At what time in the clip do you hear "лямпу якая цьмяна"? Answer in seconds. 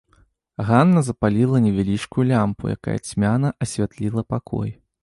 2.33-3.57